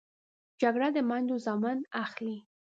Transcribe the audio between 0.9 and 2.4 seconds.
د میندو زامن اخلي